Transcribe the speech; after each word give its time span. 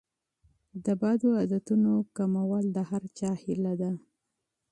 د 0.85 0.87
بدو 1.01 1.29
عادتونو 1.39 1.93
کمول 2.17 2.65
د 2.75 2.79
هر 2.89 3.03
چا 3.17 3.31
هیله 3.43 3.73
ده. 3.81 3.91